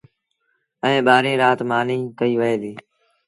ائيٚݩ 0.85 1.05
ٻآهريٚݩ 1.05 1.39
رآت 1.41 1.59
مآݩيٚ 1.69 2.11
ڪئيٚ 2.17 2.37
وهي 2.39 2.55
ديٚ 2.61 2.77